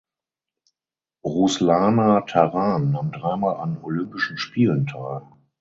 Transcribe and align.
Ruslana 1.31 2.21
Taran 2.29 2.89
nahm 2.89 3.11
dreimal 3.11 3.57
an 3.57 3.77
Olympischen 3.83 4.39
Spielen 4.39 4.87
teil. 4.87 5.21